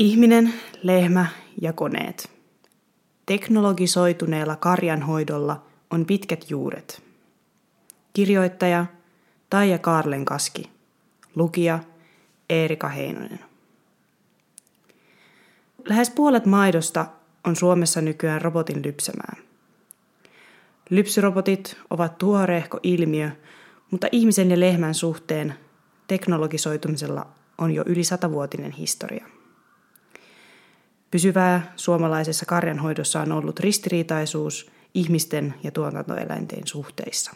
Ihminen, 0.00 0.54
lehmä 0.82 1.26
ja 1.62 1.72
koneet. 1.72 2.30
Teknologisoituneella 3.26 4.56
karjanhoidolla 4.56 5.62
on 5.90 6.06
pitkät 6.06 6.50
juuret. 6.50 7.02
Kirjoittaja 8.12 8.86
Taija 9.50 9.78
Kaski. 10.24 10.70
Lukija 11.34 11.78
Eerika 12.50 12.88
Heinonen. 12.88 13.40
Lähes 15.88 16.10
puolet 16.10 16.46
maidosta 16.46 17.06
on 17.44 17.56
Suomessa 17.56 18.00
nykyään 18.00 18.42
robotin 18.42 18.82
lypsämää. 18.84 19.36
Lypsyrobotit 20.90 21.76
ovat 21.90 22.18
tuoreehko 22.18 22.80
ilmiö, 22.82 23.30
mutta 23.90 24.06
ihmisen 24.12 24.50
ja 24.50 24.60
lehmän 24.60 24.94
suhteen 24.94 25.54
teknologisoitumisella 26.06 27.26
on 27.58 27.70
jo 27.70 27.82
yli 27.86 28.04
satavuotinen 28.04 28.72
historia. 28.72 29.39
Pysyvää 31.10 31.72
suomalaisessa 31.76 32.46
karjanhoidossa 32.46 33.20
on 33.20 33.32
ollut 33.32 33.60
ristiriitaisuus 33.60 34.70
ihmisten 34.94 35.54
ja 35.62 35.70
tuotantoeläinten 35.70 36.66
suhteissa. 36.66 37.32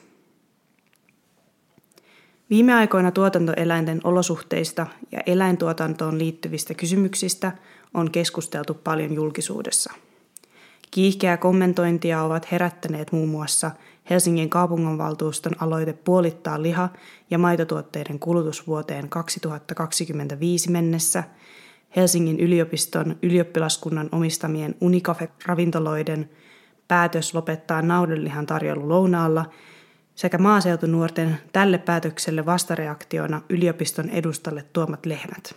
Viime 2.50 2.74
aikoina 2.74 3.10
tuotantoeläinten 3.10 4.00
olosuhteista 4.04 4.86
ja 5.12 5.20
eläintuotantoon 5.26 6.18
liittyvistä 6.18 6.74
kysymyksistä 6.74 7.52
on 7.94 8.10
keskusteltu 8.10 8.74
paljon 8.74 9.14
julkisuudessa. 9.14 9.92
Kiihkeää 10.90 11.36
kommentointia 11.36 12.22
ovat 12.22 12.52
herättäneet 12.52 13.12
muun 13.12 13.28
muassa 13.28 13.70
Helsingin 14.10 14.50
kaupunginvaltuuston 14.50 15.52
aloite 15.62 15.92
puolittaa 15.92 16.62
liha- 16.62 16.88
ja 17.30 17.38
maitotuotteiden 17.38 18.18
kulutus 18.18 18.66
vuoteen 18.66 19.08
2025 19.08 20.70
mennessä– 20.70 21.24
Helsingin 21.96 22.40
yliopiston 22.40 23.16
ylioppilaskunnan 23.22 24.08
omistamien 24.12 24.74
Unicafe-ravintoloiden 24.80 26.30
päätös 26.88 27.34
lopettaa 27.34 27.82
naudanlihan 27.82 28.46
tarjoulu 28.46 28.88
lounaalla 28.88 29.50
sekä 30.14 30.38
maaseutunuorten 30.38 31.38
tälle 31.52 31.78
päätökselle 31.78 32.46
vastareaktiona 32.46 33.42
yliopiston 33.48 34.10
edustalle 34.10 34.64
tuomat 34.72 35.06
lehmät. 35.06 35.54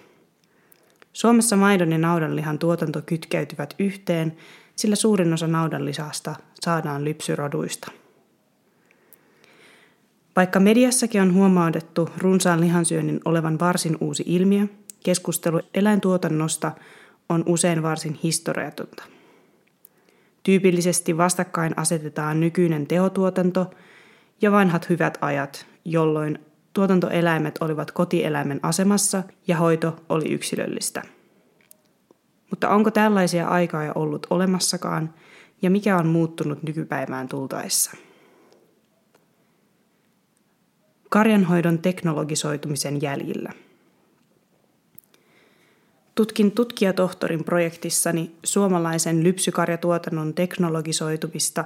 Suomessa 1.14 1.56
maidon 1.56 1.92
ja 1.92 1.98
naudanlihan 1.98 2.60
tuotanto 2.60 3.02
kytkeytyvät 3.06 3.76
yhteen, 3.80 4.38
sillä 4.76 4.96
suurin 4.96 5.34
osa 5.34 5.48
naudanlihasta 5.48 6.36
saadaan 6.62 7.06
lypsyroduista. 7.06 7.92
Vaikka 10.36 10.60
mediassakin 10.60 11.22
on 11.22 11.34
huomautettu 11.34 12.10
runsaan 12.18 12.62
lihansyönnin 12.62 13.20
olevan 13.26 13.60
varsin 13.60 13.98
uusi 14.02 14.24
ilmiö, 14.26 14.68
keskustelu 15.04 15.62
eläintuotannosta 15.74 16.72
on 17.30 17.44
usein 17.46 17.84
varsin 17.84 18.20
historiatonta. 18.24 19.04
Tyypillisesti 20.44 21.18
vastakkain 21.18 21.74
asetetaan 21.78 22.40
nykyinen 22.40 22.88
tehotuotanto 22.88 23.72
ja 24.42 24.52
vanhat 24.52 24.90
hyvät 24.90 25.18
ajat, 25.22 25.66
jolloin 25.86 26.40
tuotantoeläimet 26.74 27.58
olivat 27.62 27.92
kotieläimen 27.92 28.60
asemassa 28.64 29.24
ja 29.48 29.58
hoito 29.58 29.96
oli 30.10 30.32
yksilöllistä. 30.32 31.04
Mutta 32.50 32.70
onko 32.70 32.92
tällaisia 32.92 33.48
aikaa 33.48 33.92
ollut 33.96 34.28
olemassakaan 34.30 35.14
ja 35.62 35.70
mikä 35.70 35.98
on 35.98 36.08
muuttunut 36.08 36.64
nykypäivään 36.64 37.28
tultaessa? 37.28 37.92
Karjanhoidon 41.10 41.80
teknologisoitumisen 41.80 43.02
jäljillä– 43.02 43.52
Tutkin 46.18 46.52
tutkijatohtorin 46.52 47.44
projektissani 47.44 48.32
suomalaisen 48.44 49.24
lypsykarjatuotannon 49.24 50.34
teknologisoitumista 50.34 51.66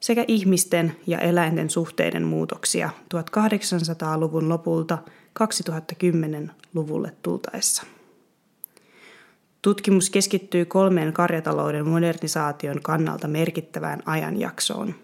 sekä 0.00 0.24
ihmisten 0.28 0.96
ja 1.06 1.18
eläinten 1.18 1.70
suhteiden 1.70 2.22
muutoksia 2.22 2.90
1800-luvun 3.14 4.48
lopulta 4.48 4.98
2010-luvulle 5.42 7.12
tultaessa. 7.22 7.82
Tutkimus 9.62 10.10
keskittyy 10.10 10.64
kolmeen 10.64 11.12
karjatalouden 11.12 11.88
modernisaation 11.88 12.82
kannalta 12.82 13.28
merkittävään 13.28 14.02
ajanjaksoon. 14.06 14.94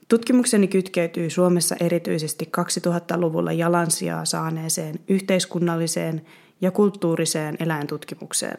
Tutkimukseni 0.07 0.67
kytkeytyy 0.67 1.29
Suomessa 1.29 1.75
erityisesti 1.79 2.49
2000-luvulla 2.57 3.51
jalansijaa 3.51 4.25
saaneeseen 4.25 4.99
yhteiskunnalliseen 5.07 6.25
ja 6.61 6.71
kulttuuriseen 6.71 7.57
eläintutkimukseen, 7.59 8.57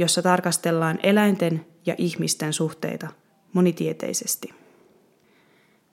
jossa 0.00 0.22
tarkastellaan 0.22 0.98
eläinten 1.02 1.66
ja 1.86 1.94
ihmisten 1.98 2.52
suhteita 2.52 3.08
monitieteisesti. 3.52 4.54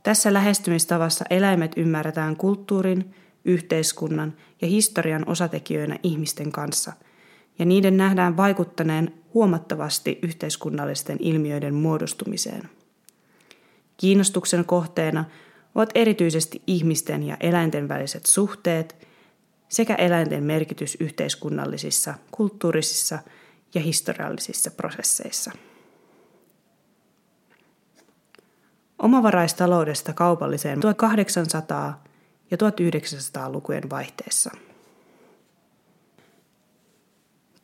Tässä 0.03 0.33
lähestymistavassa 0.33 1.25
eläimet 1.29 1.71
ymmärretään 1.77 2.35
kulttuurin, 2.35 3.15
yhteiskunnan 3.45 4.33
ja 4.61 4.67
historian 4.67 5.29
osatekijöinä 5.29 5.99
ihmisten 6.03 6.51
kanssa, 6.51 6.93
ja 7.59 7.65
niiden 7.65 7.97
nähdään 7.97 8.37
vaikuttaneen 8.37 9.13
huomattavasti 9.33 10.19
yhteiskunnallisten 10.21 11.17
ilmiöiden 11.19 11.73
muodostumiseen. 11.73 12.69
Kiinnostuksen 13.97 14.65
kohteena 14.65 15.25
ovat 15.75 15.89
erityisesti 15.95 16.61
ihmisten 16.67 17.23
ja 17.23 17.37
eläinten 17.39 17.87
väliset 17.87 18.25
suhteet 18.25 19.07
sekä 19.69 19.95
eläinten 19.95 20.43
merkitys 20.43 20.97
yhteiskunnallisissa, 20.99 22.13
kulttuurisissa 22.31 23.19
ja 23.73 23.81
historiallisissa 23.81 24.71
prosesseissa. 24.71 25.51
omavaraistaloudesta 28.99 30.13
kaupalliseen 30.13 30.79
1800- 30.79 31.93
ja 32.51 32.57
1900-lukujen 32.57 33.89
vaihteessa. 33.89 34.51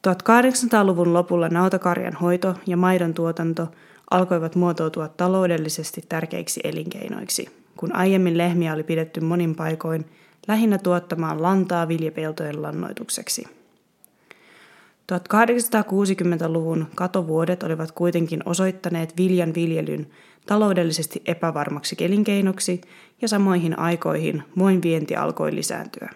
1800-luvun 0.08 1.14
lopulla 1.14 1.50
nautakarjan 1.50 2.14
hoito 2.14 2.56
ja 2.68 2.78
maidon 2.78 3.14
tuotanto 3.14 3.68
alkoivat 4.12 4.56
muotoutua 4.56 5.08
taloudellisesti 5.08 6.06
tärkeiksi 6.10 6.62
elinkeinoiksi, 6.64 7.50
kun 7.78 7.96
aiemmin 7.96 8.38
lehmiä 8.38 8.74
oli 8.74 8.84
pidetty 8.84 9.22
monin 9.22 9.56
paikoin 9.56 10.06
lähinnä 10.48 10.78
tuottamaan 10.78 11.42
lantaa 11.42 11.88
viljapeltojen 11.88 12.62
lannoitukseksi. 12.62 13.63
1860-luvun 15.12 16.88
katovuodet 16.96 17.64
olivat 17.64 17.92
kuitenkin 17.92 18.40
osoittaneet 18.46 19.18
viljan 19.18 19.54
viljelyn 19.56 20.08
taloudellisesti 20.46 21.22
epävarmaksi 21.26 21.96
elinkeinoksi 22.00 22.82
ja 23.22 23.28
samoihin 23.28 23.80
aikoihin 23.80 24.44
muin 24.56 24.82
vienti 24.82 25.16
alkoi 25.16 25.56
lisääntyä. 25.56 26.10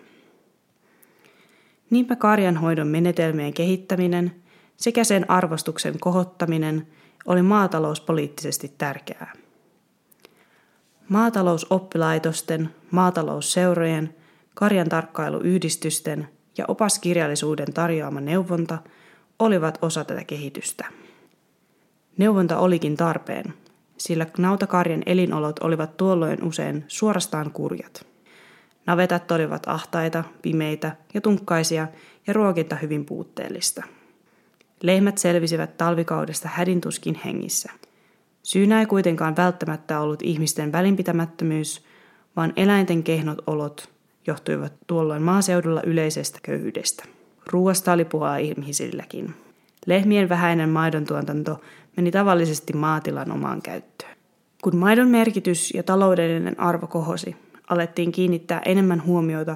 Niinpä 1.89 2.15
karjanhoidon 2.15 2.87
menetelmien 2.87 3.53
kehittäminen 3.53 4.31
sekä 4.77 5.03
sen 5.03 5.29
arvostuksen 5.29 5.99
kohottaminen 5.99 6.87
oli 7.25 7.41
maatalouspoliittisesti 7.41 8.73
tärkeää. 8.77 9.33
Maatalousoppilaitosten, 11.09 12.69
maatalousseurojen, 12.91 14.15
karjan 14.53 14.89
tarkkailuyhdistysten 14.89 16.27
ja 16.57 16.65
opaskirjallisuuden 16.67 17.73
tarjoama 17.73 18.21
neuvonta 18.21 18.77
olivat 19.39 19.77
osa 19.81 20.03
tätä 20.03 20.23
kehitystä. 20.23 20.85
Neuvonta 22.17 22.57
olikin 22.57 22.97
tarpeen, 22.97 23.53
sillä 23.97 24.25
nautakarjan 24.37 25.03
elinolot 25.05 25.59
olivat 25.59 25.97
tuolloin 25.97 26.43
usein 26.43 26.85
suorastaan 26.87 27.51
kurjat. 27.51 28.05
Navetat 28.85 29.31
olivat 29.31 29.63
ahtaita, 29.67 30.23
pimeitä 30.41 30.95
ja 31.13 31.21
tunkkaisia 31.21 31.87
ja 32.27 32.33
ruokinta 32.33 32.75
hyvin 32.75 33.05
puutteellista. 33.05 33.83
Lehmät 34.81 35.17
selvisivät 35.17 35.77
talvikaudesta 35.77 36.49
hädintuskin 36.53 37.19
hengissä. 37.25 37.71
Syynä 38.43 38.79
ei 38.79 38.85
kuitenkaan 38.85 39.35
välttämättä 39.35 39.99
ollut 39.99 40.21
ihmisten 40.21 40.71
välinpitämättömyys, 40.71 41.85
vaan 42.35 42.53
eläinten 42.55 43.03
kehnot 43.03 43.37
olot 43.47 43.96
johtuivat 44.27 44.73
tuolloin 44.87 45.21
maaseudulla 45.21 45.81
yleisestä 45.85 46.39
köyhyydestä. 46.43 47.03
Ruuasta 47.45 47.91
oli 47.91 48.05
puhua 48.05 48.37
ihmisilläkin. 48.37 49.33
Lehmien 49.85 50.29
vähäinen 50.29 50.69
maidon 50.69 51.05
tuotanto 51.05 51.61
meni 51.97 52.11
tavallisesti 52.11 52.73
maatilan 52.73 53.31
omaan 53.31 53.61
käyttöön. 53.61 54.17
Kun 54.61 54.75
maidon 54.75 55.07
merkitys 55.07 55.73
ja 55.73 55.83
taloudellinen 55.83 56.59
arvo 56.59 56.87
kohosi, 56.87 57.35
alettiin 57.69 58.11
kiinnittää 58.11 58.61
enemmän 58.65 59.05
huomiota 59.05 59.55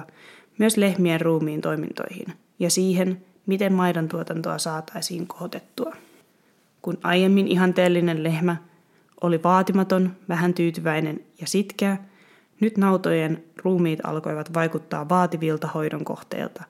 myös 0.58 0.76
lehmien 0.76 1.20
ruumiin 1.20 1.60
toimintoihin 1.60 2.26
ja 2.58 2.70
siihen, 2.70 3.22
miten 3.46 3.72
maidon 3.72 4.08
tuotantoa 4.08 4.58
saataisiin 4.58 5.26
kohotettua. 5.26 5.96
Kun 6.82 6.98
aiemmin 7.02 7.48
ihanteellinen 7.48 8.22
lehmä 8.22 8.56
oli 9.20 9.42
vaatimaton, 9.42 10.16
vähän 10.28 10.54
tyytyväinen 10.54 11.20
ja 11.40 11.46
sitkeä, 11.46 11.96
nyt 12.62 12.78
nautojen 12.78 13.44
ruumiit 13.64 14.00
alkoivat 14.04 14.54
vaikuttaa 14.54 15.08
vaativilta 15.08 15.66
hoidon 15.66 16.04
kohteilta, 16.04 16.64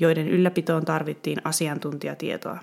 joiden 0.00 0.28
ylläpitoon 0.28 0.84
tarvittiin 0.84 1.38
asiantuntijatietoa. 1.44 2.58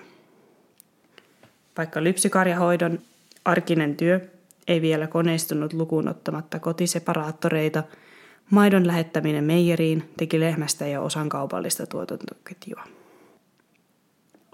Vaikka 1.78 2.04
lypsykarjahoidon 2.04 2.98
arkinen 3.44 3.96
työ 3.96 4.20
ei 4.68 4.82
vielä 4.82 5.06
koneistunut 5.06 5.72
lukuun 5.72 6.08
ottamatta 6.08 6.58
kotiseparaattoreita, 6.58 7.82
maidon 8.50 8.86
lähettäminen 8.86 9.44
meijeriin 9.44 10.10
teki 10.16 10.40
lehmästä 10.40 10.86
jo 10.86 11.04
osan 11.04 11.28
kaupallista 11.28 11.86
tuotantoketjua. 11.86 12.84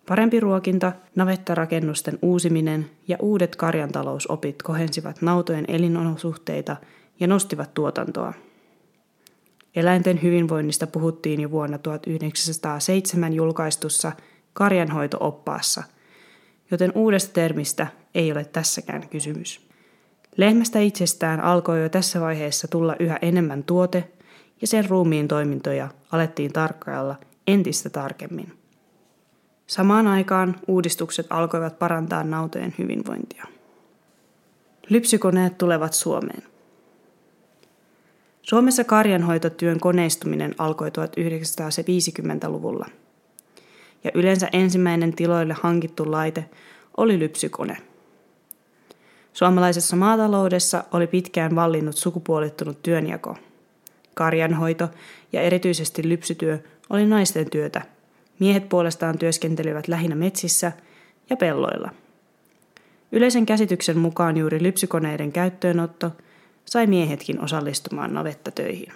Parempi 0.08 0.40
ruokinta, 0.40 0.92
navettarakennusten 1.14 2.18
uusiminen 2.22 2.90
ja 3.08 3.16
uudet 3.22 3.56
karjantalousopit 3.56 4.62
kohensivat 4.62 5.22
nautojen 5.22 5.64
elinolosuhteita 5.68 6.76
ja 7.20 7.26
nostivat 7.26 7.74
tuotantoa. 7.74 8.32
Eläinten 9.76 10.22
hyvinvoinnista 10.22 10.86
puhuttiin 10.86 11.40
jo 11.40 11.50
vuonna 11.50 11.78
1907 11.78 13.32
julkaistussa 13.32 14.12
karjanhoito-oppaassa– 14.52 15.82
joten 16.70 16.92
uudesta 16.94 17.32
termistä 17.32 17.86
ei 18.14 18.32
ole 18.32 18.44
tässäkään 18.44 19.08
kysymys. 19.08 19.68
Lehmästä 20.36 20.78
itsestään 20.78 21.40
alkoi 21.40 21.82
jo 21.82 21.88
tässä 21.88 22.20
vaiheessa 22.20 22.68
tulla 22.68 22.96
yhä 22.98 23.18
enemmän 23.22 23.64
tuote, 23.64 24.08
ja 24.60 24.66
sen 24.66 24.90
ruumiin 24.90 25.28
toimintoja 25.28 25.88
alettiin 26.12 26.52
tarkkailla 26.52 27.16
entistä 27.46 27.90
tarkemmin. 27.90 28.52
Samaan 29.66 30.06
aikaan 30.06 30.56
uudistukset 30.68 31.26
alkoivat 31.30 31.78
parantaa 31.78 32.24
nautojen 32.24 32.74
hyvinvointia. 32.78 33.44
Lypsykoneet 34.90 35.58
tulevat 35.58 35.92
Suomeen. 35.92 36.42
Suomessa 38.44 38.84
karjanhoitotyön 38.84 39.80
koneistuminen 39.80 40.54
alkoi 40.58 40.88
1950-luvulla– 40.88 42.86
ja 44.04 44.10
yleensä 44.14 44.48
ensimmäinen 44.52 45.12
tiloille 45.12 45.56
hankittu 45.60 46.10
laite 46.10 46.44
oli 46.96 47.18
lypsykone. 47.18 47.76
Suomalaisessa 49.32 49.96
maataloudessa 49.96 50.84
oli 50.92 51.06
pitkään 51.06 51.56
vallinnut 51.56 51.96
sukupuolittunut 51.96 52.82
työnjako. 52.82 53.36
Karjanhoito 54.14 54.88
ja 55.32 55.42
erityisesti 55.42 56.08
lypsytyö 56.08 56.58
oli 56.90 57.06
naisten 57.06 57.50
työtä. 57.50 57.82
Miehet 58.38 58.68
puolestaan 58.68 59.18
työskentelivät 59.18 59.88
lähinnä 59.88 60.16
metsissä 60.16 60.72
ja 61.30 61.36
pelloilla. 61.36 61.90
Yleisen 63.12 63.46
käsityksen 63.46 63.98
mukaan 63.98 64.36
juuri 64.36 64.62
lypsykoneiden 64.62 65.32
käyttöönotto 65.32 66.12
sai 66.64 66.86
miehetkin 66.86 67.40
osallistumaan 67.40 68.14
navettatöihin. 68.14 68.92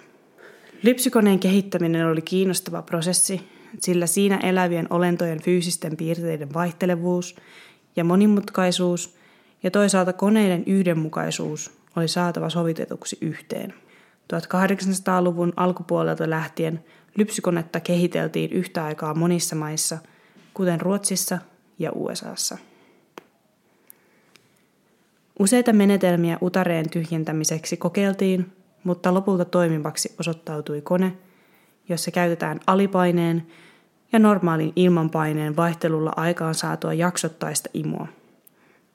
Lypsykoneen 0.83 1.39
kehittäminen 1.39 2.07
oli 2.07 2.21
kiinnostava 2.21 2.81
prosessi, 2.81 3.41
sillä 3.79 4.07
siinä 4.07 4.37
elävien 4.43 4.87
olentojen 4.89 5.41
fyysisten 5.41 5.97
piirteiden 5.97 6.53
vaihtelevuus 6.53 7.35
ja 7.95 8.03
monimutkaisuus 8.03 9.15
ja 9.63 9.71
toisaalta 9.71 10.13
koneiden 10.13 10.63
yhdenmukaisuus 10.65 11.71
oli 11.95 12.07
saatava 12.07 12.49
sovitetuksi 12.49 13.17
yhteen. 13.21 13.73
1800-luvun 14.33 15.53
alkupuolelta 15.55 16.29
lähtien 16.29 16.83
lypsykonetta 17.17 17.79
kehiteltiin 17.79 18.51
yhtä 18.51 18.85
aikaa 18.85 19.13
monissa 19.13 19.55
maissa, 19.55 19.97
kuten 20.53 20.81
Ruotsissa 20.81 21.37
ja 21.79 21.91
USAssa. 21.91 22.57
Useita 25.39 25.73
menetelmiä 25.73 26.37
utareen 26.41 26.89
tyhjentämiseksi 26.89 27.77
kokeiltiin, 27.77 28.51
mutta 28.83 29.13
lopulta 29.13 29.45
toimivaksi 29.45 30.15
osoittautui 30.19 30.81
kone– 30.81 31.13
jossa 31.89 32.11
käytetään 32.11 32.59
alipaineen 32.67 33.47
ja 34.11 34.19
normaalin 34.19 34.73
ilmanpaineen 34.75 35.55
vaihtelulla 35.55 36.13
aikaan 36.15 36.55
saatua 36.55 36.93
jaksottaista 36.93 37.69
imua. 37.73 38.07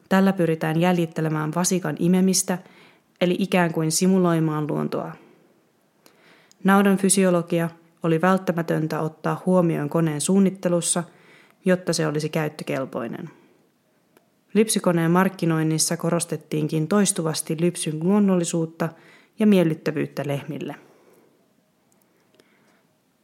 Tällä 0.09 0.33
pyritään 0.33 0.81
jäljittelemään 0.81 1.55
vasikan 1.55 1.97
imemistä, 1.99 2.59
eli 3.21 3.37
ikään 3.39 3.73
kuin 3.73 3.93
simuloimaan 3.93 4.67
luontoa. 4.67 5.13
Naudan 6.65 6.99
fysiologia 6.99 7.71
oli 8.03 8.21
välttämätöntä 8.21 9.01
ottaa 9.01 9.43
huomioon 9.47 9.89
koneen 9.89 10.21
suunnittelussa, 10.21 11.05
jotta 11.65 11.93
se 11.93 12.07
olisi 12.07 12.29
käyttökelpoinen. 12.29 13.31
Lypsykoneen 14.55 15.11
markkinoinnissa 15.11 15.97
korostettiinkin 15.97 16.89
toistuvasti 16.89 17.57
lypsyn 17.61 18.01
luonnollisuutta 18.03 18.89
ja 19.39 19.47
miellyttävyyttä 19.47 20.23
lehmille. 20.27 20.75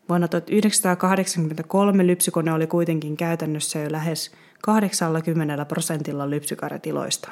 Vuonna 0.10 0.28
1983 0.28 2.08
lypsykone 2.08 2.54
oli 2.54 2.68
kuitenkin 2.68 3.18
käytännössä 3.18 3.80
jo 3.80 3.92
lähes 3.92 4.32
80 4.62 5.66
prosentilla 5.66 6.30
lypsykarjatiloista. 6.30 7.32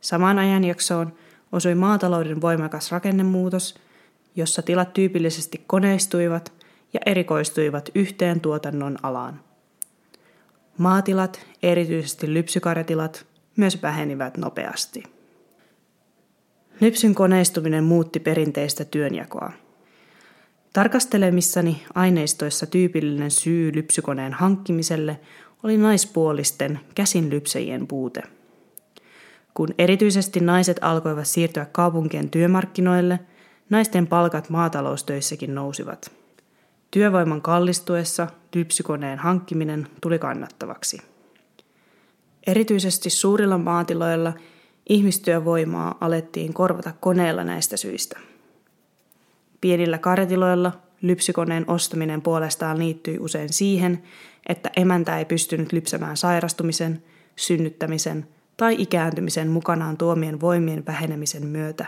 Samaan 0.00 0.38
ajanjaksoon 0.38 1.12
osui 1.52 1.74
maatalouden 1.74 2.40
voimakas 2.40 2.92
rakennemuutos, 2.92 3.74
jossa 4.36 4.62
tilat 4.62 4.92
tyypillisesti 4.92 5.64
koneistuivat 5.66 6.52
ja 6.92 7.00
erikoistuivat 7.06 7.90
yhteen 7.94 8.40
tuotannon 8.40 8.98
alaan. 9.02 9.40
Maatilat, 10.78 11.46
erityisesti 11.62 12.34
lypsykarjatilat, 12.34 13.26
myös 13.56 13.82
vähenivät 13.82 14.36
nopeasti. 14.36 15.02
Lypsyn 16.80 17.14
koneistuminen 17.14 17.84
muutti 17.84 18.20
perinteistä 18.20 18.84
työnjakoa. 18.84 19.52
Tarkastelemissani 20.72 21.82
aineistoissa 21.94 22.66
tyypillinen 22.66 23.30
syy 23.30 23.74
lypsykoneen 23.74 24.32
hankkimiselle 24.32 25.20
oli 25.62 25.76
naispuolisten 25.76 26.80
käsinlypsäjien 26.94 27.86
puute– 27.86 28.22
kun 29.54 29.74
erityisesti 29.78 30.40
naiset 30.40 30.76
alkoivat 30.80 31.26
siirtyä 31.26 31.66
kaupunkien 31.72 32.30
työmarkkinoille, 32.30 33.20
naisten 33.70 34.06
palkat 34.06 34.50
maataloustöissäkin 34.50 35.54
nousivat. 35.54 36.10
Työvoiman 36.90 37.42
kallistuessa 37.42 38.26
lypsykoneen 38.54 39.18
hankkiminen 39.18 39.86
tuli 40.00 40.18
kannattavaksi. 40.18 40.98
Erityisesti 42.46 43.10
suurilla 43.10 43.58
maatiloilla 43.58 44.32
ihmistyövoimaa 44.88 45.98
alettiin 46.00 46.54
korvata 46.54 46.92
koneella 47.00 47.44
näistä 47.44 47.76
syistä. 47.76 48.18
Pienillä 49.60 49.98
karjatiloilla 49.98 50.72
lypsykoneen 51.02 51.64
ostaminen 51.70 52.22
puolestaan 52.22 52.78
liittyi 52.78 53.18
usein 53.18 53.52
siihen, 53.52 54.02
että 54.48 54.70
emäntä 54.76 55.18
ei 55.18 55.24
pystynyt 55.24 55.72
lypsämään 55.72 56.16
sairastumisen, 56.16 57.02
synnyttämisen 57.36 58.26
tai 58.56 58.76
ikääntymisen 58.78 59.48
mukanaan 59.48 59.96
tuomien 59.96 60.40
voimien 60.40 60.86
vähenemisen 60.86 61.46
myötä. 61.46 61.86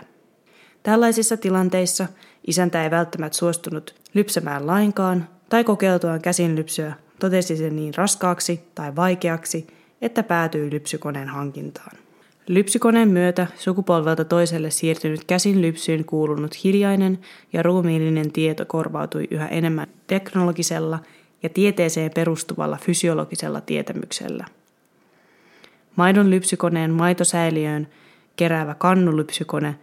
Tällaisissa 0.83 1.37
tilanteissa 1.37 2.07
isäntä 2.47 2.83
ei 2.83 2.91
välttämättä 2.91 3.37
suostunut 3.37 3.95
lypsämään 4.13 4.67
lainkaan 4.67 5.27
tai 5.49 5.63
kokeiltuaan 5.63 6.21
käsinlypsyä 6.21 6.93
totesi 7.19 7.57
sen 7.57 7.75
niin 7.75 7.95
raskaaksi 7.95 8.63
tai 8.75 8.95
vaikeaksi, 8.95 9.67
että 10.01 10.23
päätyi 10.23 10.71
lypsykoneen 10.71 11.27
hankintaan. 11.27 11.97
Lypsykoneen 12.47 13.09
myötä 13.09 13.47
sukupolvelta 13.55 14.25
toiselle 14.25 14.71
siirtynyt 14.71 15.23
käsin 15.23 15.61
lypsyyn 15.61 16.05
kuulunut 16.05 16.63
hiljainen 16.63 17.19
ja 17.53 17.63
ruumiillinen 17.63 18.31
tieto 18.31 18.65
korvautui 18.65 19.27
yhä 19.31 19.47
enemmän 19.47 19.87
teknologisella 20.07 20.99
ja 21.43 21.49
tieteeseen 21.49 22.11
perustuvalla 22.15 22.77
fysiologisella 22.81 23.61
tietämyksellä. 23.61 24.45
Maidon 25.95 26.29
lypsykoneen 26.29 26.91
maitosäiliöön 26.91 27.87
keräävä 28.35 28.75
kannulypsykone 28.75 29.75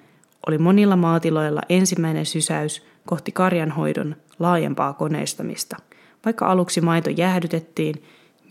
oli 0.47 0.59
monilla 0.59 0.97
maatiloilla 0.97 1.61
ensimmäinen 1.69 2.27
sysäys 2.27 2.83
kohti 3.07 3.33
karjanhoidon 3.33 4.17
laajempaa 4.39 4.93
koneistamista, 4.93 5.77
vaikka 6.25 6.47
aluksi 6.47 6.81
maito 6.81 7.11
jäähdytettiin 7.11 8.03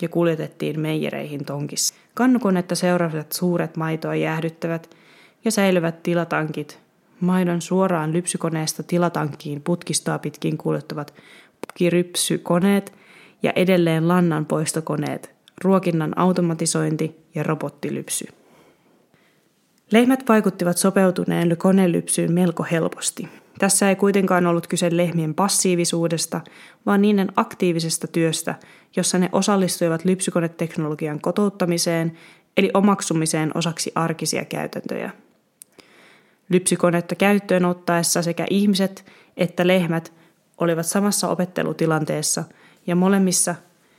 ja 0.02 0.08
kuljetettiin 0.08 0.80
meijereihin 0.80 1.44
tonkissa. 1.44 1.94
Kannukonetta 2.14 2.74
seuraavat 2.74 3.32
suuret 3.32 3.76
maitoa 3.76 4.14
jäähdyttävät 4.14 4.90
ja 5.44 5.50
säilyvät 5.50 6.02
tilatankit, 6.02 6.78
maidon 7.20 7.62
suoraan 7.62 8.12
lypsykoneesta 8.12 8.82
tilatankkiin 8.82 9.62
putkistoa 9.62 10.18
pitkin 10.18 10.58
kuljettavat 10.58 11.14
putkirypsykoneet 11.60 12.92
ja 13.42 13.52
edelleen 13.56 14.08
lannan 14.08 14.46
poistokoneet, 14.46 15.34
ruokinnan 15.64 16.18
automatisointi 16.18 17.16
ja 17.34 17.42
robottilypsy. 17.42 18.26
Lehmät 19.90 20.24
vaikuttivat 20.28 20.76
sopeutuneen 20.76 21.56
konelypsyyn 21.56 22.32
melko 22.32 22.66
helposti. 22.70 23.28
Tässä 23.60 23.88
ei 23.88 23.96
kuitenkaan 23.96 24.46
ollut 24.46 24.66
kyse 24.66 24.96
lehmien 24.96 25.34
passiivisuudesta, 25.34 26.40
vaan 26.86 27.02
niiden 27.02 27.28
aktiivisesta 27.36 28.06
työstä, 28.06 28.54
jossa 28.96 29.18
ne 29.18 29.28
osallistuivat 29.32 30.04
lypsykoneteknologian 30.04 31.20
kotouttamiseen 31.20 32.18
eli 32.56 32.70
omaksumiseen 32.74 33.50
osaksi 33.54 33.92
arkisia 33.94 34.44
käytäntöjä. 34.44 35.10
Lypsykonetta 36.48 37.14
käyttöön 37.14 37.64
ottaessa 37.64 38.22
sekä 38.22 38.46
ihmiset 38.50 39.04
että 39.36 39.66
lehmät 39.66 40.12
olivat 40.58 40.86
samassa 40.86 41.28
opettelutilanteessa 41.28 42.44
ja 42.86 42.96
molemmissa 42.96 43.54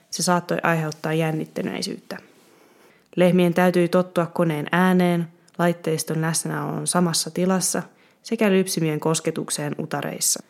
se 0.10 0.24
saattoi 0.24 0.58
aiheuttaa 0.64 1.14
jännittyneisyyttä. 1.14 2.18
Lehmien 3.16 3.54
täytyi 3.54 3.88
tottua 3.88 4.26
koneen 4.26 4.68
ääneen, 4.72 5.28
laitteiston 5.58 6.22
läsnäolon 6.22 6.88
samassa 6.88 7.32
tilassa 7.32 7.84
sekä 8.24 8.52
lypsimien 8.52 9.00
kosketukseen 9.00 9.76
utareissa. 9.80 10.44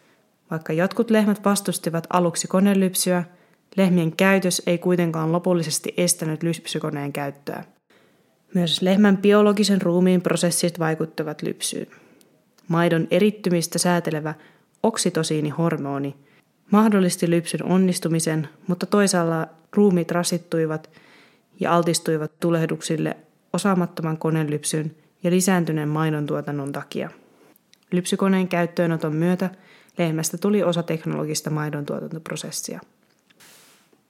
Vaikka 0.52 0.74
jotkut 0.74 1.12
lehmät 1.12 1.46
vastustivat 1.46 2.08
aluksi 2.10 2.48
konelypsyä, 2.48 3.24
lehmien 3.78 4.16
käytös 4.16 4.62
ei 4.68 4.78
kuitenkaan 4.78 5.32
lopullisesti 5.32 5.94
estänyt 5.98 6.44
lypsykoneen 6.44 7.14
käyttöä. 7.14 7.64
Myös 8.54 8.82
lehmän 8.82 9.18
biologisen 9.18 9.82
ruumiin 9.82 10.22
prosessit 10.22 10.80
vaikuttavat 10.80 11.42
lypsyyn. 11.42 11.88
Maidon 12.68 13.08
erittymistä 13.12 13.80
säätelevä 13.80 14.34
oksitosiinihormoni 14.84 16.16
mahdollisti 16.72 17.30
lypsyn 17.30 17.64
onnistumisen, 17.64 18.50
mutta 18.68 18.86
toisaalla 18.86 19.48
ruumiit 19.76 20.12
rasittuivat 20.12 20.90
ja 21.60 21.76
altistuivat 21.76 22.32
tulehduksille 22.40 23.18
osaamattoman 23.54 24.18
konelypsyn 24.18 24.96
ja 25.24 25.32
lisääntyneen 25.32 25.90
maidon 25.90 26.26
tuotannon 26.26 26.72
takia. 26.72 27.10
Lypsykoneen 27.92 28.48
käyttöönoton 28.48 29.16
myötä 29.16 29.50
lehmästä 29.98 30.38
tuli 30.38 30.64
osa 30.64 30.84
teknologista 30.84 31.50
maidon 31.50 31.86
tuotantoprosessia. 31.86 32.80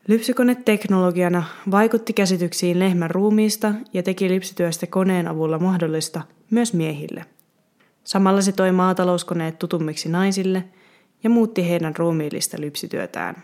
Lypsykone 0.08 0.56
teknologiana 0.56 1.44
vaikutti 1.72 2.14
käsityksiin 2.14 2.80
lehmän 2.80 3.12
ruumiista 3.12 3.74
ja 3.94 4.04
teki 4.04 4.30
lypsytyöstä 4.30 4.88
koneen 4.88 5.28
avulla 5.28 5.60
mahdollista 5.60 6.22
myös 6.50 6.74
miehille. 6.74 7.26
Samalla 8.04 8.42
se 8.42 8.52
toi 8.52 8.72
maatalouskoneet 8.72 9.60
tutummiksi 9.60 10.10
naisille 10.10 10.64
ja 11.24 11.30
muutti 11.30 11.70
heidän 11.70 11.96
ruumiillista 11.96 12.58
lypsytyötään. 12.62 13.44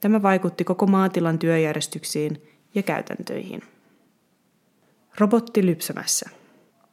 Tämä 0.00 0.22
vaikutti 0.22 0.64
koko 0.64 0.86
maatilan 0.86 1.38
työjärjestyksiin 1.38 2.42
ja 2.74 2.82
käytäntöihin. 2.82 3.62
Robotti 5.18 5.66
lypsämässä. 5.66 6.30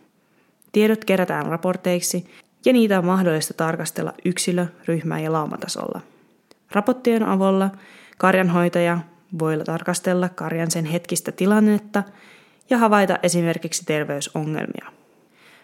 Tiedot 0.72 1.04
kerätään 1.04 1.46
raporteiksi 1.46 2.26
ja 2.64 2.72
niitä 2.72 2.98
on 2.98 3.04
mahdollista 3.04 3.54
tarkastella 3.54 4.12
yksilö-, 4.24 4.66
ryhmä- 4.88 5.20
ja 5.20 5.32
laumatasolla. 5.32 6.00
Raporttien 6.72 7.22
avulla 7.22 7.70
karjanhoitaja 8.18 8.98
voi 9.38 9.58
tarkastella 9.64 10.28
karjan 10.28 10.70
sen 10.70 10.84
hetkistä 10.84 11.32
tilannetta 11.32 12.02
ja 12.70 12.78
havaita 12.78 13.18
esimerkiksi 13.22 13.84
terveysongelmia. 13.86 14.92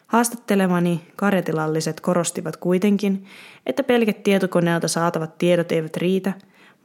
Haastattelemani 0.06 1.00
karjatilalliset 1.16 2.00
korostivat 2.00 2.56
kuitenkin, 2.56 3.26
että 3.66 3.82
pelkät 3.82 4.22
tietokoneelta 4.22 4.88
saatavat 4.88 5.38
tiedot 5.38 5.72
eivät 5.72 5.96
riitä, 5.96 6.32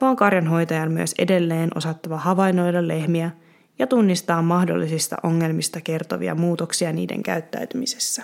vaan 0.02 0.16
karjanhoitajan 0.16 0.92
myös 0.92 1.16
edelleen 1.18 1.70
osattava 1.76 2.18
havainnoida 2.18 2.88
lehmiä 2.88 3.32
ja 3.80 3.88
tunnistaa 3.88 4.42
mahdollisista 4.42 5.16
ongelmista 5.24 5.82
kertovia 5.82 6.36
muutoksia 6.36 6.94
niiden 6.94 7.24
käyttäytymisessä. 7.24 8.24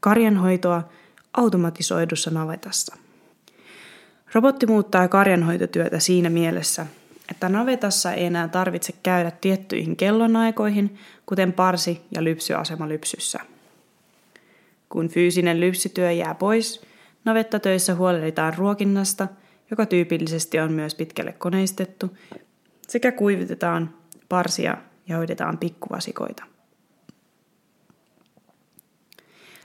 Karjanhoitoa 0.00 0.88
automatisoidussa 1.32 2.30
navetassa. 2.30 2.96
Robotti 4.34 4.66
muuttaa 4.66 5.08
karjanhoitotyötä 5.08 5.98
siinä 5.98 6.30
mielessä, 6.30 6.86
että 7.30 7.48
navetassa 7.48 8.12
ei 8.12 8.24
enää 8.24 8.48
tarvitse 8.48 8.92
käydä 9.02 9.30
tiettyihin 9.30 9.96
kellonaikoihin, 9.96 10.98
kuten 11.26 11.52
parsi- 11.52 12.00
ja 12.10 12.24
lypsyasema 12.24 12.88
lypsyssä. 12.88 13.40
Kun 14.88 15.08
fyysinen 15.08 15.60
lypsytyö 15.60 16.12
jää 16.12 16.34
pois, 16.34 16.82
navettatöissä 17.24 17.94
huolehditaan 17.94 18.54
ruokinnasta, 18.56 19.28
joka 19.70 19.86
tyypillisesti 19.86 20.60
on 20.60 20.72
myös 20.72 20.94
pitkälle 20.94 21.32
koneistettu, 21.32 22.16
sekä 22.88 23.12
kuivitetaan 23.12 23.94
parsia 24.28 24.76
ja 25.08 25.16
hoidetaan 25.16 25.58
pikkuvasikoita. 25.58 26.44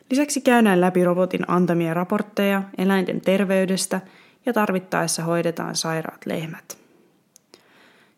Lisäksi 0.09 0.41
käydään 0.41 0.81
läpi 0.81 1.03
robotin 1.03 1.45
antamia 1.47 1.93
raportteja 1.93 2.63
eläinten 2.77 3.21
terveydestä 3.21 4.01
ja 4.45 4.53
tarvittaessa 4.53 5.23
hoidetaan 5.23 5.75
sairaat 5.75 6.25
lehmät. 6.25 6.77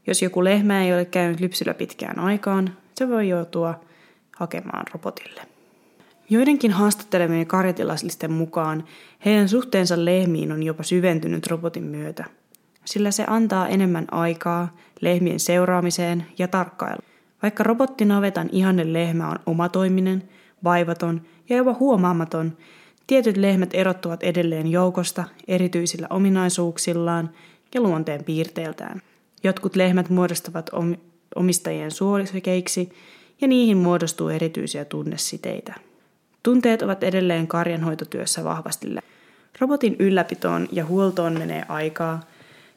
Jos 0.07 0.21
joku 0.21 0.43
lehmä 0.43 0.83
ei 0.83 0.93
ole 0.93 1.05
käynyt 1.05 1.39
lypsyllä 1.39 1.73
pitkään 1.73 2.19
aikaan, 2.19 2.77
se 2.95 3.09
voi 3.09 3.29
joutua 3.29 3.79
hakemaan 4.37 4.85
robotille. 4.93 5.41
Joidenkin 6.29 6.71
haastattelemien 6.71 7.47
karjatilaslisten 7.47 8.31
mukaan 8.31 8.83
heidän 9.25 9.49
suhteensa 9.49 10.05
lehmiin 10.05 10.51
on 10.51 10.63
jopa 10.63 10.83
syventynyt 10.83 11.47
robotin 11.47 11.83
myötä, 11.83 12.25
sillä 12.85 13.11
se 13.11 13.23
antaa 13.27 13.67
enemmän 13.67 14.05
aikaa 14.11 14.75
lehmien 15.01 15.39
seuraamiseen 15.39 16.25
ja 16.37 16.47
tarkkailuun. 16.47 17.11
Vaikka 17.43 17.63
robottinavetan 17.63 18.49
ihanne 18.51 18.93
lehmä 18.93 19.29
on 19.29 19.39
omatoiminen, 19.45 20.23
vaivaton 20.63 21.21
ja 21.49 21.57
jopa 21.57 21.73
huomaamaton, 21.73 22.57
tietyt 23.07 23.37
lehmät 23.37 23.69
erottuvat 23.73 24.23
edelleen 24.23 24.67
joukosta 24.67 25.23
erityisillä 25.47 26.07
ominaisuuksillaan 26.09 27.29
ja 27.75 27.81
luonteen 27.81 28.23
piirteiltään. 28.23 29.01
Jotkut 29.43 29.75
lehmät 29.75 30.09
muodostavat 30.09 30.69
omistajien 31.35 31.91
suosikeiksi 31.91 32.93
ja 33.41 33.47
niihin 33.47 33.77
muodostuu 33.77 34.29
erityisiä 34.29 34.85
tunnesiteitä. 34.85 35.73
Tunteet 36.43 36.81
ovat 36.81 37.03
edelleen 37.03 37.47
karjanhoitotyössä 37.47 38.43
vahvasti 38.43 38.95
Robotin 39.59 39.95
ylläpitoon 39.99 40.67
ja 40.71 40.85
huoltoon 40.85 41.33
menee 41.33 41.65
aikaa, 41.67 42.19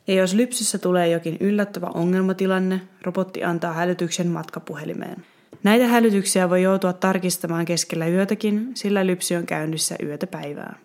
ja 0.06 0.14
jos 0.14 0.34
lypsyssä 0.34 0.78
tulee 0.78 1.08
jokin 1.08 1.36
yllättävä 1.40 1.86
ongelmatilanne, 1.86 2.80
robotti 3.02 3.44
antaa 3.44 3.72
hälytyksen 3.72 4.28
matkapuhelimeen. 4.28 5.24
Näitä 5.62 5.86
hälytyksiä 5.86 6.50
voi 6.50 6.62
joutua 6.62 6.92
tarkistamaan 6.92 7.64
keskellä 7.64 8.06
yötäkin, 8.06 8.70
sillä 8.74 9.06
lypsy 9.06 9.34
on 9.34 9.46
käynnissä 9.46 9.96
yötä 10.02 10.26
päivää. 10.26 10.78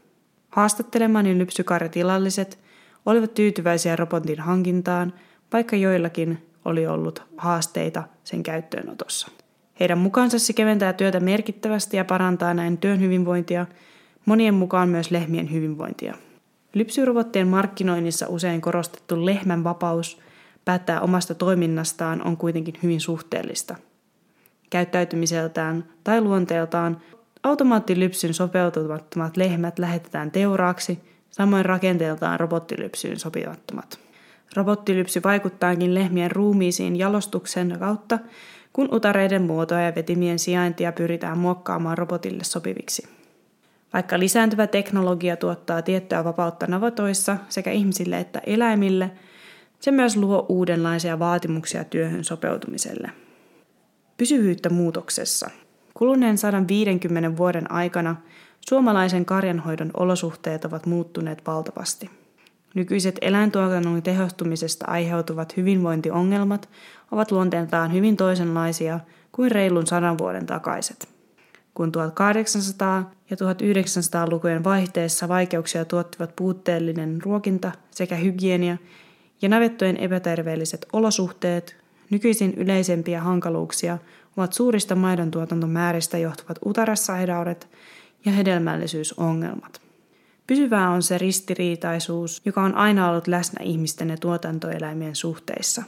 Haastattelemani 0.50 1.38
lypsykarjatilalliset 1.38 2.60
olivat 3.06 3.34
tyytyväisiä 3.34 3.96
robotin 3.96 4.40
hankintaan, 4.40 5.14
vaikka 5.54 5.76
joillakin 5.76 6.50
oli 6.66 6.88
ollut 6.88 7.24
haasteita 7.38 8.04
sen 8.24 8.44
käyttöönotossa. 8.44 9.28
Heidän 9.80 9.98
mukaansa 9.98 10.40
se 10.40 10.54
keventää 10.54 10.94
työtä 10.94 11.20
merkittävästi 11.20 11.98
ja 11.98 12.06
parantaa 12.06 12.54
näin 12.54 12.78
työn 12.78 13.00
hyvinvointia, 13.00 13.66
monien 14.26 14.54
mukaan 14.54 14.90
myös 14.90 15.12
lehmien 15.12 15.52
hyvinvointia. 15.52 16.16
Lypsyrobottien 16.74 17.48
markkinoinnissa 17.48 18.28
usein 18.28 18.62
korostettu 18.62 19.26
lehmän 19.26 19.64
vapaus 19.64 20.20
päättää 20.66 21.02
omasta 21.02 21.36
toiminnastaan 21.36 22.28
on 22.28 22.38
kuitenkin 22.38 22.76
hyvin 22.84 23.02
suhteellista. 23.02 23.76
Käyttäytymiseltään 24.70 25.86
tai 26.04 26.22
luonteeltaan 26.22 27.02
automaattilypsyn 27.44 28.34
sopeutumattomat 28.34 29.38
lehmät 29.38 29.80
lähetetään 29.80 30.32
teuraaksi, 30.32 31.00
samoin 31.30 31.66
rakenteeltaan 31.66 32.40
robottilypsyyn 32.40 33.20
sopivattomat. 33.20 34.09
Robottilypsy 34.56 35.22
vaikuttaakin 35.24 35.96
lehmien 35.96 36.32
ruumiisiin 36.32 36.96
jalostuksen 36.96 37.78
kautta, 37.80 38.20
kun 38.74 38.90
utareiden 38.92 39.42
muotoa 39.42 39.82
ja 39.82 39.96
vetimien 39.96 40.40
sijaintia 40.40 40.92
pyritään 40.92 41.38
muokkaamaan 41.38 41.98
robotille 41.98 42.44
sopiviksi. 42.44 43.08
Vaikka 43.94 44.20
lisääntyvä 44.20 44.68
teknologia 44.68 45.38
tuottaa 45.38 45.82
tiettyä 45.82 46.24
vapautta 46.24 46.68
navatoissa 46.68 47.38
sekä 47.50 47.72
ihmisille 47.72 48.20
että 48.20 48.42
eläimille, 48.46 49.12
se 49.80 49.92
myös 49.92 50.18
luo 50.18 50.46
uudenlaisia 50.50 51.20
vaatimuksia 51.20 51.84
työhön 51.84 52.24
sopeutumiselle. 52.24 53.12
Pysyvyyttä 54.18 54.70
muutoksessa. 54.70 55.50
Kuluneen 55.94 56.38
150 56.38 57.38
vuoden 57.38 57.72
aikana 57.72 58.16
suomalaisen 58.70 59.26
karjanhoidon 59.26 59.92
olosuhteet 59.98 60.66
ovat 60.66 60.86
muuttuneet 60.86 61.42
valtavasti. 61.48 62.19
Nykyiset 62.76 63.18
eläintuotannon 63.22 64.04
tehostumisesta 64.04 64.86
aiheutuvat 64.88 65.58
hyvinvointiongelmat 65.58 66.70
ovat 67.12 67.32
luonteeltaan 67.32 67.94
hyvin 67.94 68.18
toisenlaisia 68.18 69.00
kuin 69.32 69.52
reilun 69.52 69.88
sadan 69.88 70.18
vuoden 70.18 70.46
takaiset. 70.46 71.10
Kun 71.74 71.92
1800- 71.98 73.14
ja 73.30 73.38
1900-lukujen 73.38 74.64
vaihteessa 74.64 75.28
vaikeuksia 75.28 75.86
tuottivat 75.86 76.36
puutteellinen 76.36 77.22
ruokinta 77.22 77.72
sekä 77.92 78.16
hygienia 78.16 78.78
ja 79.42 79.50
navettojen 79.50 79.98
epäterveelliset 79.98 80.86
olosuhteet, 80.94 81.76
nykyisin 82.10 82.54
yleisempiä 82.54 83.22
hankaluuksia 83.22 83.98
ovat 84.38 84.54
suurista 84.54 84.96
maidontuotantomääristä 84.96 86.18
johtuvat 86.18 86.60
utarassairaudet 86.66 87.68
ja 88.26 88.32
hedelmällisyysongelmat. 88.32 89.89
Pysyvää 90.50 90.90
on 90.90 91.04
se 91.04 91.18
ristiriitaisuus, 91.18 92.42
joka 92.46 92.62
on 92.62 92.76
aina 92.76 93.10
ollut 93.10 93.28
läsnä 93.28 93.64
ihmisten 93.64 94.10
ja 94.10 94.18
tuotantoeläimien 94.18 95.16
suhteissa. 95.16 95.84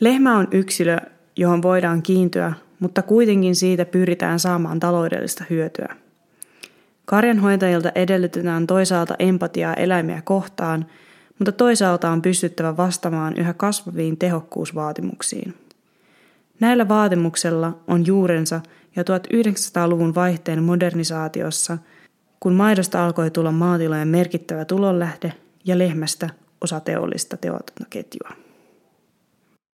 Lehmä 0.00 0.38
on 0.38 0.48
yksilö, 0.50 0.98
johon 1.36 1.62
voidaan 1.62 2.02
kiintyä, 2.02 2.52
mutta 2.80 3.02
kuitenkin 3.02 3.56
siitä 3.56 3.84
pyritään 3.84 4.38
saamaan 4.38 4.80
taloudellista 4.80 5.44
hyötyä. 5.50 5.96
Karjanhoitajilta 7.04 7.92
edellytetään 7.94 8.66
toisaalta 8.66 9.14
empatiaa 9.18 9.74
eläimiä 9.74 10.22
kohtaan, 10.24 10.86
mutta 11.38 11.52
toisaalta 11.52 12.10
on 12.10 12.22
pystyttävä 12.22 12.76
vastaamaan 12.76 13.36
yhä 13.36 13.54
kasvaviin 13.54 14.16
tehokkuusvaatimuksiin. 14.16 15.54
Näillä 16.60 16.88
vaatimuksella 16.88 17.78
on 17.88 18.06
juurensa 18.06 18.60
jo 18.96 19.02
1900-luvun 19.02 20.14
vaihteen 20.14 20.62
modernisaatiossa– 20.62 21.78
kun 22.40 22.54
maidosta 22.54 23.04
alkoi 23.04 23.30
tulla 23.30 23.52
maatilojen 23.52 24.08
merkittävä 24.08 24.64
tulonlähde 24.64 25.32
ja 25.64 25.78
lehmästä 25.78 26.30
osa 26.60 26.80
teollista 26.80 27.36
teotantoketjua. 27.36 28.39